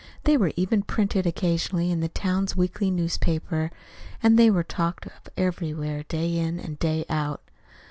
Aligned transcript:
They 0.23 0.35
were 0.35 0.51
even 0.55 0.81
printed 0.81 1.27
occasionally 1.27 1.91
in 1.91 1.99
the 1.99 2.07
town's 2.07 2.55
weekly 2.55 2.89
newspaper. 2.89 3.69
And 4.23 4.35
they 4.35 4.49
were 4.49 4.63
talked 4.63 5.05
of 5.05 5.29
everywhere, 5.37 6.05
day 6.09 6.39
in 6.39 6.59
and 6.59 6.79
day 6.79 7.05
out. 7.07 7.43